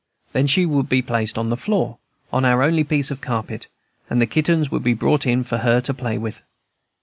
[0.33, 1.99] Then she would be placed on the floor,
[2.33, 3.67] on our only piece of carpet,
[4.09, 6.41] and the kittens would be brought in for her to play with.